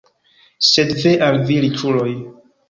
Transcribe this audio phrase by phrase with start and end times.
[0.69, 2.09] Sed ve al vi riĉuloj!